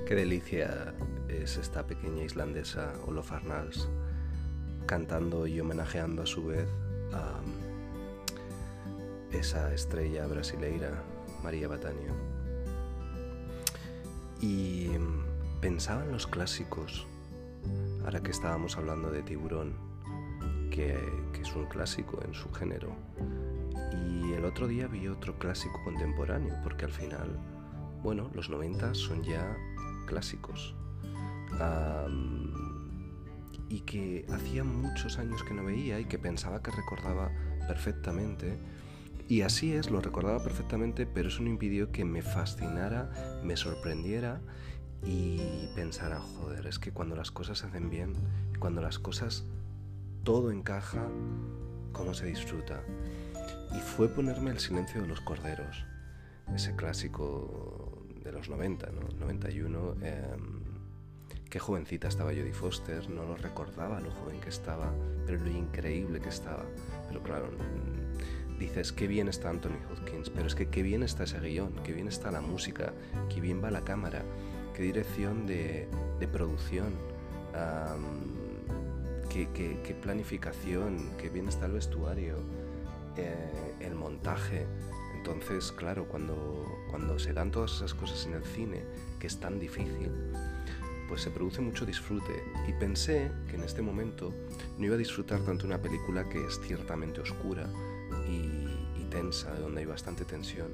Qué 0.06 0.14
delicia 0.14 0.94
es 1.28 1.56
esta 1.56 1.84
pequeña 1.88 2.22
islandesa 2.22 2.92
Olof 3.04 3.32
Arnalds 3.32 3.88
cantando 4.86 5.48
y 5.48 5.58
homenajeando 5.60 6.22
a 6.22 6.26
su 6.26 6.46
vez 6.46 6.68
esa 9.32 9.72
estrella 9.72 10.26
brasileira, 10.26 11.02
María 11.42 11.66
Batanio. 11.66 12.12
Y 14.40 14.88
pensaba 15.60 16.04
en 16.04 16.12
los 16.12 16.26
clásicos, 16.26 17.06
ahora 18.04 18.22
que 18.22 18.30
estábamos 18.30 18.76
hablando 18.76 19.10
de 19.10 19.22
Tiburón, 19.22 19.72
que, 20.70 20.98
es 21.40 21.56
un 21.56 21.64
clásico 21.66 22.20
en 22.22 22.34
su 22.34 22.52
género. 22.52 22.92
Y 23.92 24.34
el 24.34 24.44
otro 24.44 24.68
día 24.68 24.86
vi 24.88 25.08
otro 25.08 25.38
clásico 25.38 25.80
contemporáneo, 25.84 26.54
porque 26.62 26.84
al 26.84 26.92
final, 26.92 27.38
bueno, 28.02 28.30
los 28.34 28.50
90 28.50 28.94
son 28.94 29.22
ya 29.22 29.56
clásicos 30.06 30.74
y 33.70 33.82
que 33.82 34.26
hacía 34.32 34.64
muchos 34.64 35.18
años 35.18 35.44
que 35.44 35.54
no 35.54 35.64
veía 35.64 36.00
y 36.00 36.04
que 36.04 36.18
pensaba 36.18 36.60
que 36.60 36.72
recordaba 36.72 37.30
perfectamente. 37.68 38.58
Y 39.28 39.42
así 39.42 39.72
es, 39.72 39.90
lo 39.90 40.00
recordaba 40.00 40.42
perfectamente, 40.42 41.06
pero 41.06 41.28
eso 41.28 41.40
no 41.42 41.48
impidió 41.48 41.92
que 41.92 42.04
me 42.04 42.20
fascinara, 42.20 43.40
me 43.44 43.56
sorprendiera 43.56 44.40
y 45.04 45.68
pensara, 45.76 46.18
joder, 46.18 46.66
es 46.66 46.80
que 46.80 46.90
cuando 46.90 47.14
las 47.14 47.30
cosas 47.30 47.60
se 47.60 47.66
hacen 47.66 47.90
bien, 47.90 48.14
cuando 48.58 48.82
las 48.82 48.98
cosas 48.98 49.44
todo 50.24 50.50
encaja, 50.50 51.06
cómo 51.92 52.12
se 52.12 52.26
disfruta. 52.26 52.82
Y 53.76 53.78
fue 53.78 54.08
ponerme 54.08 54.50
el 54.50 54.58
silencio 54.58 55.00
de 55.00 55.06
los 55.06 55.20
corderos, 55.20 55.84
ese 56.52 56.74
clásico 56.74 58.04
de 58.24 58.32
los 58.32 58.48
90, 58.48 58.90
¿no? 58.90 59.08
91. 59.20 59.94
Qué 61.50 61.58
jovencita 61.58 62.06
estaba 62.06 62.30
Jodie 62.30 62.52
Foster, 62.52 63.10
no 63.10 63.24
lo 63.24 63.36
recordaba 63.36 63.98
lo 63.98 64.12
joven 64.12 64.40
que 64.40 64.50
estaba, 64.50 64.92
pero 65.26 65.40
lo 65.42 65.50
increíble 65.50 66.20
que 66.20 66.28
estaba. 66.28 66.64
pero 67.08 67.20
claro, 67.24 67.48
mm, 67.48 68.58
dices, 68.60 68.92
qué 68.92 69.08
bien 69.08 69.26
está 69.26 69.50
Anthony 69.50 69.74
Hopkins, 69.90 70.30
pero 70.30 70.46
es 70.46 70.54
que 70.54 70.68
qué 70.68 70.84
bien 70.84 71.02
está 71.02 71.24
ese 71.24 71.40
guion, 71.40 71.74
qué 71.82 71.92
bien 71.92 72.06
está 72.06 72.30
la 72.30 72.40
música, 72.40 72.92
qué 73.28 73.40
bien 73.40 73.60
va 73.64 73.72
la 73.72 73.80
cámara, 73.80 74.22
qué 74.76 74.84
dirección 74.84 75.48
de, 75.48 75.88
producción, 76.32 76.94
qué, 79.28 79.96
planificación, 80.00 81.10
qué 81.18 81.30
bien 81.30 81.48
está 81.48 81.66
el 81.66 81.72
vestuario, 81.72 82.36
eh, 83.16 83.74
el 83.80 83.96
montaje. 83.96 84.68
Entonces, 85.16 85.72
claro, 85.72 86.06
cuando, 86.06 86.64
cuando 86.90 87.18
se 87.18 87.32
dan 87.32 87.50
todas 87.50 87.72
esas 87.72 87.92
cosas 87.92 88.24
en 88.26 88.34
el 88.34 88.44
cine, 88.44 88.84
que 89.18 89.26
es 89.26 89.40
tan 89.40 89.58
difícil, 89.58 90.12
pues 91.10 91.22
se 91.22 91.30
produce 91.30 91.60
mucho 91.60 91.84
disfrute. 91.84 92.44
Y 92.68 92.72
pensé 92.72 93.30
que 93.48 93.56
en 93.56 93.64
este 93.64 93.82
momento 93.82 94.32
no 94.78 94.86
iba 94.86 94.94
a 94.94 94.98
disfrutar 94.98 95.40
tanto 95.40 95.66
una 95.66 95.82
película 95.82 96.26
que 96.28 96.42
es 96.46 96.60
ciertamente 96.60 97.20
oscura 97.20 97.68
y, 98.28 98.60
tensa, 99.10 99.52
donde 99.56 99.80
hay 99.80 99.86
bastante 99.86 100.24
tensión. 100.24 100.68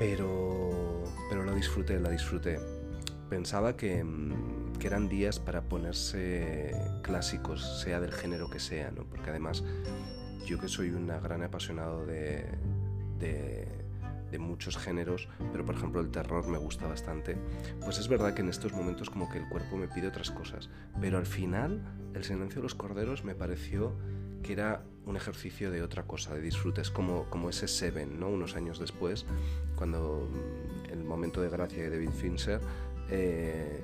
Pero, 0.00 1.04
pero 1.30 1.44
la 1.44 1.54
disfruté, 1.54 2.00
la 2.00 2.10
disfruté. 2.10 2.58
Pensaba 3.30 3.76
que, 3.76 4.04
que 4.80 4.86
eran 4.88 5.08
días 5.08 5.38
para 5.38 5.62
ponerse 5.62 6.74
clásicos, 7.02 7.80
sea 7.82 8.00
del 8.00 8.12
género 8.12 8.50
que 8.50 8.58
sea, 8.58 8.90
¿no? 8.90 9.04
porque 9.04 9.30
además 9.30 9.62
yo 10.44 10.58
que 10.58 10.66
soy 10.66 10.90
un 10.90 11.06
gran 11.06 11.44
apasionado 11.44 12.04
de 12.04 12.48
de 14.30 14.38
muchos 14.38 14.76
géneros, 14.76 15.28
pero 15.52 15.64
por 15.64 15.74
ejemplo 15.74 16.00
el 16.00 16.10
terror 16.10 16.46
me 16.48 16.58
gusta 16.58 16.86
bastante, 16.86 17.36
pues 17.84 17.98
es 17.98 18.08
verdad 18.08 18.34
que 18.34 18.42
en 18.42 18.48
estos 18.48 18.72
momentos 18.72 19.10
como 19.10 19.28
que 19.28 19.38
el 19.38 19.48
cuerpo 19.48 19.76
me 19.76 19.88
pide 19.88 20.08
otras 20.08 20.30
cosas, 20.30 20.68
pero 21.00 21.18
al 21.18 21.26
final 21.26 21.80
el 22.14 22.24
silencio 22.24 22.56
de 22.56 22.62
los 22.62 22.74
corderos 22.74 23.24
me 23.24 23.34
pareció 23.34 23.92
que 24.42 24.52
era 24.52 24.84
un 25.06 25.16
ejercicio 25.16 25.70
de 25.70 25.82
otra 25.82 26.04
cosa, 26.04 26.34
de 26.34 26.40
disfrutes, 26.40 26.90
como, 26.90 27.24
como 27.30 27.48
ese 27.50 27.66
Seven, 27.66 28.20
¿no? 28.20 28.28
unos 28.28 28.56
años 28.56 28.78
después, 28.78 29.26
cuando 29.76 30.28
mm, 30.30 30.92
el 30.92 31.04
momento 31.04 31.40
de 31.40 31.48
gracia 31.48 31.82
de 31.82 31.90
David 31.90 32.10
Fincher, 32.10 32.60
eh, 33.10 33.82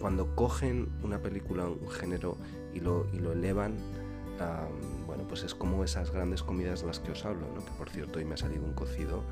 cuando 0.00 0.34
cogen 0.34 0.88
una 1.02 1.20
película, 1.20 1.66
un 1.66 1.88
género 1.88 2.36
y 2.74 2.80
lo, 2.80 3.06
y 3.12 3.20
lo 3.20 3.32
elevan, 3.32 3.76
bueno, 5.06 5.24
pues 5.28 5.42
es 5.42 5.54
como 5.54 5.84
esas 5.84 6.10
grandes 6.10 6.42
comidas 6.42 6.80
de 6.80 6.86
las 6.88 7.00
que 7.00 7.12
os 7.12 7.24
hablo, 7.24 7.46
¿no? 7.54 7.64
que 7.64 7.70
por 7.72 7.90
cierto 7.90 8.18
hoy 8.18 8.24
me 8.24 8.34
ha 8.34 8.36
salido 8.36 8.64
un 8.64 8.74
cocido 8.74 9.22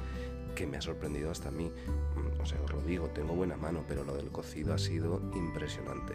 que 0.55 0.67
me 0.67 0.77
ha 0.77 0.81
sorprendido 0.81 1.31
hasta 1.31 1.49
a 1.49 1.53
mí. 1.53 1.71
Mm, 2.17 2.41
o 2.41 2.47
sea, 2.47 2.61
os 2.63 2.73
lo 2.73 2.81
digo, 2.83 3.09
tengo 3.09 3.35
buena 3.35 3.57
mano, 3.57 3.85
pero 3.89 4.05
lo 4.05 4.15
del 4.15 4.29
cocido 4.29 4.75
ha 4.75 4.79
sido 4.79 5.21
impresionante 5.35 6.15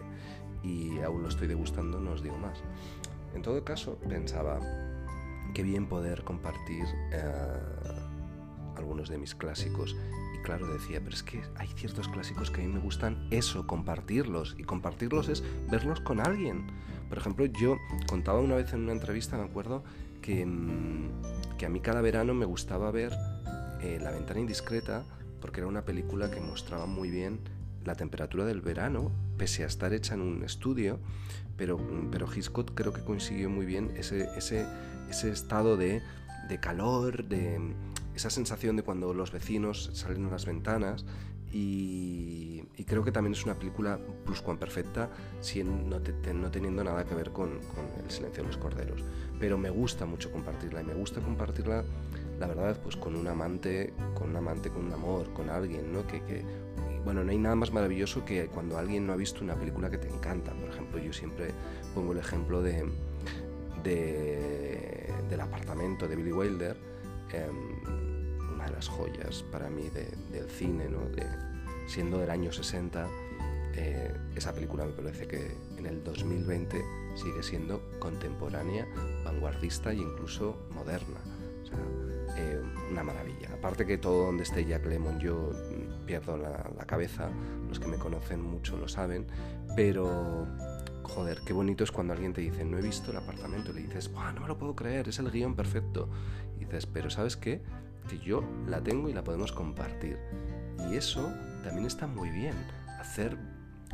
y 0.64 1.00
aún 1.00 1.24
lo 1.24 1.30
estoy 1.30 1.48
degustando, 1.48 2.00
no 2.00 2.12
os 2.12 2.22
digo 2.22 2.38
más. 2.38 2.60
En 3.34 3.42
todo 3.42 3.64
caso, 3.64 3.98
pensaba, 4.08 4.60
qué 5.54 5.64
bien 5.64 5.88
poder 5.88 6.24
compartir 6.24 6.86
eh, 7.12 8.07
algunos 8.78 9.10
de 9.10 9.18
mis 9.18 9.36
clásicos. 9.36 9.96
Y 10.36 10.42
claro, 10.44 10.68
decía, 10.68 11.00
pero 11.04 11.16
es 11.16 11.24
que 11.24 11.42
hay 11.56 11.68
ciertos 11.76 12.08
clásicos 12.08 12.52
que 12.52 12.62
a 12.62 12.66
mí 12.66 12.74
me 12.74 12.80
gustan 12.80 13.28
eso, 13.32 13.68
compartirlos. 13.68 14.56
Y 14.58 14.64
compartirlos 14.64 15.30
es 15.30 15.44
verlos 15.70 16.00
con 16.02 16.20
alguien. 16.20 16.68
Por 17.10 17.18
ejemplo, 17.18 17.46
yo 17.46 17.78
contaba 18.08 18.40
una 18.40 18.56
vez 18.56 18.74
en 18.74 18.82
una 18.82 18.94
entrevista, 18.94 19.38
me 19.38 19.44
acuerdo, 19.44 19.84
que, 20.22 20.46
mm, 20.46 21.58
que 21.58 21.66
a 21.66 21.70
mí 21.70 21.80
cada 21.80 22.02
verano 22.02 22.34
me 22.34 22.46
gustaba 22.46 22.92
ver 22.92 23.14
eh, 23.82 24.00
La 24.02 24.12
ventana 24.12 24.40
indiscreta, 24.40 25.04
porque 25.40 25.60
era 25.60 25.68
una 25.68 25.84
película 25.84 26.32
que 26.32 26.40
mostraba 26.40 26.88
muy 26.88 27.12
bien 27.12 27.40
la 27.86 27.96
temperatura 27.96 28.44
del 28.46 28.62
verano, 28.62 29.12
pese 29.38 29.64
a 29.64 29.68
estar 29.68 29.94
hecha 29.94 30.16
en 30.16 30.22
un 30.22 30.44
estudio, 30.44 31.00
pero, 31.58 31.80
pero 32.12 32.28
Hitchcock 32.32 32.72
creo 32.74 32.92
que 32.92 33.04
consiguió 33.04 33.50
muy 33.50 33.66
bien 33.66 33.92
ese, 33.96 34.30
ese, 34.36 34.66
ese 35.10 35.30
estado 35.30 35.78
de, 35.78 36.02
de 36.50 36.60
calor, 36.60 37.26
de 37.26 37.60
esa 38.18 38.30
sensación 38.32 38.76
de 38.76 38.84
cuando 38.84 39.14
los 39.14 39.32
vecinos 39.32 39.92
salen 39.94 40.26
a 40.26 40.32
las 40.32 40.46
ventanas 40.46 41.06
y, 41.52 42.64
creo 42.86 43.04
que 43.04 43.12
también 43.12 43.34
es 43.34 43.44
una 43.46 43.56
película 43.56 44.00
perfecta 44.60 45.10
sin, 45.42 45.90
no, 45.90 46.02
teniendo 46.02 46.84
nada 46.84 47.04
que 47.06 47.16
ver 47.16 47.32
con, 47.32 47.60
El 48.04 48.12
silencio 48.12 48.44
de 48.44 48.50
los 48.50 48.58
corderos. 48.58 49.04
Pero 49.40 49.58
me 49.58 49.70
gusta 49.70 50.06
mucho 50.06 50.32
compartirla 50.32 50.82
y 50.82 50.86
me 50.86 50.94
gusta 50.94 51.22
compartirla, 51.22 51.84
la 52.40 52.48
verdad, 52.48 52.80
pues 52.82 52.96
con 52.96 53.16
un 53.16 53.28
amante, 53.28 53.94
con 54.16 54.32
un 54.32 54.36
amante, 54.38 54.70
con 54.70 54.86
un 54.86 54.94
amor, 54.94 55.32
con 55.34 55.50
alguien, 55.50 55.94
¿no? 55.94 56.08
Que, 56.08 56.44
bueno, 57.04 57.24
no 57.24 57.32
hay 57.32 57.38
nada 57.38 57.56
más 57.56 57.72
maravilloso 57.72 58.26
que 58.26 58.48
cuando 58.48 58.78
alguien 58.78 59.06
no 59.06 59.14
ha 59.14 59.18
visto 59.18 59.44
una 59.44 59.56
película 59.56 59.90
que 59.90 59.98
te 59.98 60.10
encanta. 60.10 60.54
Por 60.54 60.70
ejemplo, 60.70 61.00
yo 61.00 61.14
siempre 61.14 61.52
pongo 61.94 62.14
el 62.14 62.20
ejemplo 62.20 62.62
de, 62.62 62.86
de 63.84 65.14
del 65.30 65.42
apartamento 65.42 66.08
de 66.08 66.16
Billy 66.16 66.32
Wilder. 66.32 66.78
De 68.68 68.74
las 68.74 68.88
joyas 68.88 69.44
para 69.52 69.70
mí 69.70 69.90
del 69.90 70.50
cine, 70.50 70.90
¿no? 70.90 71.00
de, 71.10 71.26
siendo 71.88 72.20
del 72.20 72.30
año 72.30 72.52
60, 72.52 73.08
eh, 73.76 74.14
esa 74.36 74.54
película 74.54 74.86
me 74.86 74.92
parece 74.92 75.28
que 75.28 75.56
en 75.78 75.86
el 75.86 76.04
2020 76.04 76.84
sigue 77.16 77.44
siendo 77.44 77.82
contemporánea, 78.00 78.86
vanguardista 79.24 79.92
e 79.92 79.96
incluso 79.96 80.68
moderna. 80.72 81.20
O 81.64 81.66
sea, 81.66 81.78
eh, 82.38 82.62
una 82.92 83.04
maravilla. 83.04 83.54
Aparte 83.54 83.86
que 83.86 83.98
todo 83.98 84.26
donde 84.26 84.44
esté 84.44 84.66
Jack 84.66 84.86
Lemmon 84.86 85.20
yo 85.20 85.52
pierdo 86.06 86.38
la, 86.38 86.70
la, 86.78 86.86
cabeza, 86.86 87.30
los 87.68 87.80
que 87.80 87.88
me 87.88 87.98
conocen 87.98 88.42
mucho 88.42 88.78
lo 88.78 88.88
saben, 88.88 89.28
pero 89.76 90.48
joder, 91.08 91.42
qué 91.46 91.54
bonito 91.54 91.84
es 91.84 91.92
cuando 91.92 92.14
alguien 92.14 92.34
te 92.34 92.42
dice, 92.42 92.64
no 92.64 92.78
he 92.78 92.82
visto 92.82 93.12
el 93.12 93.18
apartamento, 93.18 93.72
y 93.72 93.76
le 93.76 93.82
dices, 93.82 94.12
no 94.12 94.42
me 94.42 94.48
lo 94.48 94.58
puedo 94.58 94.76
creer, 94.76 95.08
es 95.08 95.20
el 95.20 95.32
guion 95.32 95.56
perfecto. 95.56 96.10
Y 96.58 96.66
dices, 96.66 96.86
pero 96.86 97.10
¿sabes 97.10 97.38
qué? 97.38 97.62
Que 98.08 98.20
yo 98.20 98.44
la 98.68 98.82
tengo 98.82 99.10
y 99.10 99.14
la 99.14 99.24
podemos 99.24 99.52
compartir. 99.52 100.18
Y 100.90 100.96
eso 100.96 101.32
también 101.64 101.86
está 101.86 102.08
muy 102.08 102.30
bien, 102.30 102.56
hacer, 103.00 103.38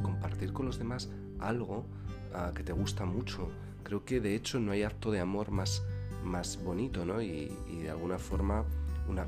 compartir 0.01 0.53
con 0.53 0.65
los 0.65 0.77
demás 0.77 1.09
algo 1.39 1.85
ah, 2.33 2.51
que 2.55 2.63
te 2.63 2.73
gusta 2.73 3.05
mucho. 3.05 3.49
Creo 3.83 4.05
que 4.05 4.19
de 4.19 4.35
hecho 4.35 4.59
no 4.59 4.71
hay 4.71 4.83
acto 4.83 5.11
de 5.11 5.19
amor 5.19 5.51
más, 5.51 5.83
más 6.23 6.63
bonito, 6.63 7.05
¿no? 7.05 7.21
Y, 7.21 7.51
de 7.81 7.89
alguna 7.89 8.17
forma 8.17 8.63
mm, 9.07 9.21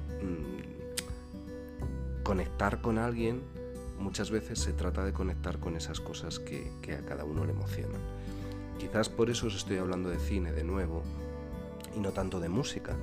conectar 2.24 2.82
con 2.82 2.98
alguien 2.98 3.42
muchas 4.00 4.32
veces 4.32 4.60
se 4.60 4.72
trata 4.74 5.04
de 5.04 5.12
conectar 5.14 5.60
con 5.60 5.76
esas 5.76 6.00
cosas 6.00 6.40
que, 6.40 6.72
que 6.82 6.96
a 6.96 7.06
cada 7.06 7.26
uno 7.26 7.46
le 7.46 7.52
emocionan. 7.52 8.02
Quizás 8.80 9.10
por 9.10 9.30
eso 9.30 9.48
os 9.48 9.56
estoy 9.56 9.78
hablando 9.78 10.10
de 10.10 10.20
cine 10.20 10.52
de 10.52 10.64
nuevo 10.64 11.04
y 11.96 12.00
no 12.00 12.12
tanto 12.12 12.40
de 12.40 12.50
música, 12.50 12.96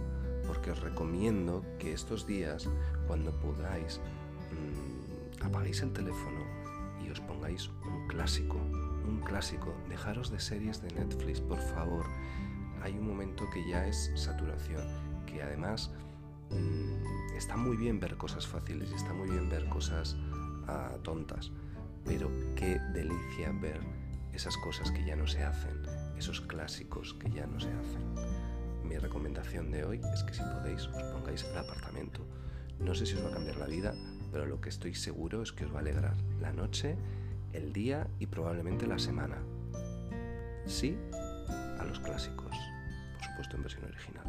porque 0.53 0.71
os 0.71 0.83
recomiendo 0.83 1.65
que 1.79 1.95
estos 1.95 2.27
días, 2.27 2.69
cuando 3.09 3.33
podáis, 3.41 4.03
mm, 4.53 5.47
apaguéis 5.47 5.81
el 5.81 5.95
teléfono 5.95 6.45
y 7.03 7.09
os 7.09 7.21
pongáis 7.21 7.71
un 7.87 8.07
clásico, 8.07 8.59
un 9.09 9.23
clásico. 9.25 9.73
Dejaros 9.89 10.31
de 10.31 10.39
series 10.39 10.83
de 10.83 10.93
Netflix, 10.93 11.41
por 11.41 11.59
favor. 11.59 12.05
Hay 12.83 12.99
un 12.99 13.09
momento 13.09 13.49
que 13.49 13.67
ya 13.67 13.87
es 13.87 14.13
saturación, 14.15 14.85
que 15.25 15.43
además 15.43 15.91
mm, 16.51 17.35
está 17.35 17.57
muy 17.57 17.79
bien 17.79 17.99
ver 17.99 18.19
cosas 18.19 18.47
fáciles 18.47 18.91
y 18.93 18.95
está 18.95 19.15
muy 19.15 19.31
bien 19.31 19.49
ver 19.49 19.67
cosas 19.71 20.19
ah, 20.69 20.99
tontas, 21.03 21.51
pero 22.05 22.29
qué 22.57 22.79
delicia 22.93 23.53
ver 23.59 23.81
esas 24.35 24.59
cosas 24.59 24.91
que 24.91 25.03
ya 25.03 25.17
no 25.17 25.27
se 25.27 25.45
hacen, 25.45 25.81
esos 26.15 26.43
clásicos 26.43 27.15
que 27.15 27.31
ya 27.31 27.47
no 27.47 27.59
se 27.59 27.73
hacen 27.73 28.42
mi 28.93 28.99
recomendación 28.99 29.71
de 29.71 29.87
hoy 29.87 30.03
es 30.13 30.23
que 30.23 30.35
si 30.35 30.43
podéis 30.43 30.87
os 30.87 31.03
pongáis 31.05 31.45
el 31.45 31.57
apartamento. 31.57 32.21
No 32.79 32.95
sé 32.95 33.07
si 33.07 33.15
os 33.15 33.25
va 33.25 33.31
a 33.31 33.33
cambiar 33.33 33.57
la 33.57 33.65
vida, 33.65 33.95
pero 34.31 34.45
lo 34.45 34.61
que 34.61 34.69
estoy 34.69 34.95
seguro 34.95 35.41
es 35.41 35.51
que 35.51 35.65
os 35.65 35.73
va 35.73 35.79
a 35.79 35.81
alegrar 35.81 36.15
la 36.43 36.53
noche, 36.53 36.97
el 37.55 37.73
día 37.73 38.07
y 38.19 38.27
probablemente 38.27 38.87
la 38.87 38.99
semana. 38.99 39.39
Sí 40.67 40.99
a 41.79 41.85
los 41.85 42.01
clásicos, 42.01 42.55
por 43.15 43.25
supuesto 43.25 43.57
en 43.57 43.63
versión 43.63 43.85
original. 43.87 44.27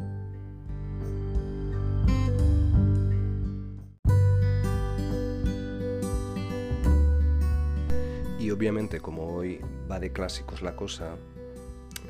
Y 8.39 8.49
obviamente 8.49 9.01
como 9.01 9.27
hoy 9.27 9.59
va 9.91 9.99
de 9.99 10.13
clásicos 10.13 10.61
la 10.61 10.77
cosa, 10.77 11.17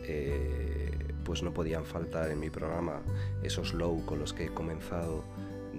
eh, 0.03 0.82
pues 1.23 1.43
no 1.43 1.53
podían 1.53 1.85
faltar 1.85 2.31
en 2.31 2.39
mi 2.39 2.49
programa 2.49 3.01
esos 3.43 3.73
low 3.73 4.05
con 4.05 4.19
los 4.19 4.33
que 4.33 4.45
he 4.45 4.53
comenzado 4.53 5.23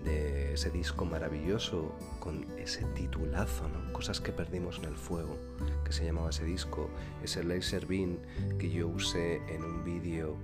de 0.05 0.55
ese 0.55 0.71
disco 0.71 1.05
maravilloso 1.05 1.95
con 2.21 2.47
ese 2.59 2.85
titulazo, 2.95 3.69
¿no? 3.69 3.93
Cosas 3.93 4.21
que 4.21 4.33
perdimos 4.33 4.79
en 4.79 4.87
el 4.87 4.97
fuego, 4.97 5.37
que 5.85 5.93
se 5.93 6.05
llamaba 6.05 6.31
ese 6.31 6.45
disco, 6.45 6.91
ese 7.23 7.43
laser 7.45 7.87
beam 7.87 8.19
que 8.59 8.71
yo 8.71 8.89
usé 8.89 9.37
en 9.49 9.65
un 9.65 9.85
vídeo 9.85 10.37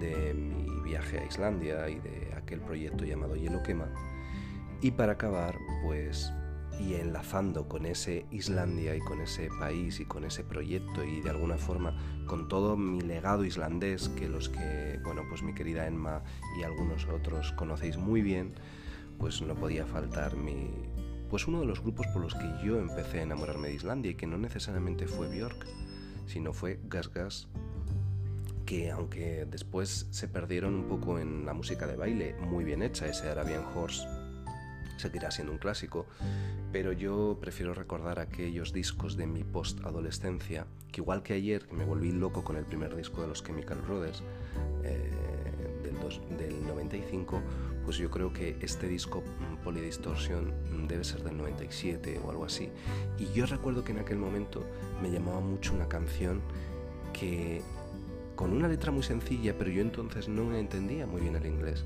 de 0.00 0.34
mi 0.34 0.66
viaje 0.82 1.18
a 1.18 1.24
Islandia 1.24 1.88
y 1.88 1.98
de 2.00 2.32
aquel 2.36 2.60
proyecto 2.60 3.04
llamado 3.04 3.36
Hielo 3.36 3.62
Quema. 3.62 3.88
Y 4.80 4.90
para 4.92 5.12
acabar, 5.12 5.56
pues 5.82 6.32
y 6.80 6.94
enlazando 6.94 7.68
con 7.68 7.86
ese 7.86 8.26
Islandia 8.30 8.96
y 8.96 9.00
con 9.00 9.20
ese 9.20 9.48
país 9.58 10.00
y 10.00 10.04
con 10.04 10.24
ese 10.24 10.44
proyecto 10.44 11.04
y 11.04 11.20
de 11.20 11.30
alguna 11.30 11.56
forma 11.56 11.96
con 12.26 12.48
todo 12.48 12.76
mi 12.76 13.00
legado 13.00 13.44
islandés 13.44 14.08
que 14.10 14.28
los 14.28 14.48
que, 14.48 14.98
bueno, 15.04 15.22
pues 15.28 15.42
mi 15.42 15.54
querida 15.54 15.86
Emma 15.86 16.22
y 16.58 16.62
algunos 16.62 17.06
otros 17.06 17.52
conocéis 17.52 17.96
muy 17.96 18.22
bien, 18.22 18.54
pues 19.18 19.42
no 19.42 19.54
podía 19.54 19.86
faltar 19.86 20.36
mi 20.36 20.70
pues 21.30 21.48
uno 21.48 21.60
de 21.60 21.66
los 21.66 21.80
grupos 21.80 22.06
por 22.08 22.22
los 22.22 22.34
que 22.34 22.48
yo 22.64 22.78
empecé 22.78 23.20
a 23.20 23.22
enamorarme 23.22 23.68
de 23.68 23.74
Islandia 23.74 24.12
y 24.12 24.14
que 24.14 24.26
no 24.26 24.38
necesariamente 24.38 25.08
fue 25.08 25.28
Björk, 25.28 25.66
sino 26.26 26.52
fue 26.52 26.78
Gas 26.84 27.12
Gas 27.12 27.48
que 28.66 28.90
aunque 28.90 29.46
después 29.50 30.06
se 30.10 30.28
perdieron 30.28 30.74
un 30.74 30.88
poco 30.88 31.18
en 31.18 31.44
la 31.44 31.52
música 31.52 31.86
de 31.86 31.96
baile, 31.96 32.34
muy 32.40 32.64
bien 32.64 32.82
hecha, 32.82 33.06
ese 33.06 33.28
Arabian 33.28 33.64
Horse 33.74 34.06
seguirá 34.96 35.30
siendo 35.30 35.52
un 35.52 35.58
clásico, 35.58 36.06
pero 36.72 36.92
yo 36.92 37.38
prefiero 37.40 37.74
recordar 37.74 38.18
aquellos 38.18 38.72
discos 38.72 39.16
de 39.16 39.26
mi 39.26 39.44
post-adolescencia, 39.44 40.66
que 40.92 41.00
igual 41.00 41.22
que 41.22 41.34
ayer, 41.34 41.66
que 41.66 41.74
me 41.74 41.84
volví 41.84 42.12
loco 42.12 42.44
con 42.44 42.56
el 42.56 42.64
primer 42.64 42.94
disco 42.96 43.22
de 43.22 43.28
los 43.28 43.42
Chemical 43.42 43.80
Brothers, 43.80 44.22
eh, 44.82 45.10
del, 45.82 46.38
del 46.38 46.66
95, 46.66 47.40
pues 47.84 47.98
yo 47.98 48.10
creo 48.10 48.32
que 48.32 48.56
este 48.60 48.88
disco 48.88 49.22
mm, 49.22 49.62
Polydistortion 49.62 50.52
mm, 50.70 50.86
debe 50.86 51.04
ser 51.04 51.22
del 51.22 51.36
97 51.36 52.20
o 52.24 52.30
algo 52.30 52.44
así. 52.44 52.70
Y 53.18 53.32
yo 53.32 53.46
recuerdo 53.46 53.84
que 53.84 53.92
en 53.92 53.98
aquel 53.98 54.18
momento 54.18 54.64
me 55.02 55.10
llamaba 55.10 55.40
mucho 55.40 55.74
una 55.74 55.88
canción 55.88 56.40
que 57.12 57.62
con 58.34 58.52
una 58.52 58.68
letra 58.68 58.90
muy 58.90 59.02
sencilla, 59.02 59.54
pero 59.56 59.70
yo 59.70 59.80
entonces 59.80 60.28
no 60.28 60.54
entendía 60.56 61.06
muy 61.06 61.20
bien 61.20 61.36
el 61.36 61.46
inglés. 61.46 61.84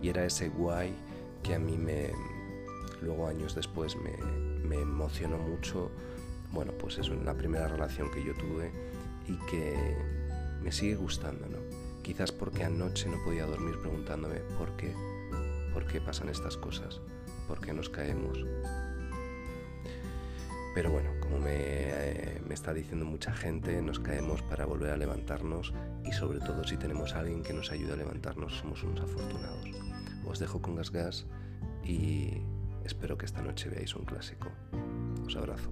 Y 0.00 0.08
era 0.08 0.24
ese 0.24 0.48
guay 0.48 0.94
que 1.42 1.54
a 1.54 1.58
mí 1.58 1.76
me, 1.76 2.12
luego 3.00 3.26
años 3.26 3.54
después 3.54 3.96
me, 3.96 4.16
me 4.66 4.80
emocionó 4.80 5.38
mucho. 5.38 5.90
Bueno, 6.52 6.72
pues 6.72 6.98
es 6.98 7.08
la 7.08 7.34
primera 7.34 7.68
relación 7.68 8.10
que 8.10 8.24
yo 8.24 8.34
tuve 8.34 8.70
y 9.26 9.36
que 9.46 9.96
me 10.62 10.72
sigue 10.72 10.94
gustando, 10.94 11.46
¿no? 11.48 11.58
Quizás 12.02 12.32
porque 12.32 12.64
anoche 12.64 13.08
no 13.08 13.22
podía 13.24 13.46
dormir 13.46 13.78
preguntándome 13.80 14.40
por 14.58 14.76
qué, 14.76 14.92
por 15.72 15.86
qué 15.86 16.00
pasan 16.00 16.28
estas 16.28 16.56
cosas, 16.56 17.00
por 17.46 17.60
qué 17.60 17.72
nos 17.72 17.88
caemos. 17.88 18.44
Pero 20.74 20.90
bueno, 20.90 21.10
como 21.20 21.38
me, 21.38 21.52
eh, 21.54 22.40
me, 22.46 22.54
está 22.54 22.72
diciendo 22.72 23.04
mucha 23.04 23.32
gente, 23.32 23.80
nos 23.82 24.00
caemos 24.00 24.42
para 24.42 24.64
volver 24.64 24.90
a 24.90 24.96
levantarnos 24.96 25.74
y 26.04 26.12
sobre 26.12 26.40
todo 26.40 26.64
si 26.64 26.76
tenemos 26.78 27.14
a 27.14 27.20
alguien 27.20 27.42
que 27.42 27.52
nos 27.52 27.70
ayude 27.70 27.92
a 27.92 27.96
levantarnos, 27.96 28.54
somos 28.56 28.82
unos 28.82 29.00
afortunados. 29.00 29.81
Os 30.32 30.38
dejo 30.38 30.62
con 30.62 30.76
Gas 30.76 30.90
Gas 30.90 31.26
y 31.84 32.40
espero 32.86 33.18
que 33.18 33.26
esta 33.26 33.42
noche 33.42 33.68
veáis 33.68 33.94
un 33.94 34.06
clásico. 34.06 34.48
Os 35.26 35.36
abrazo. 35.36 35.70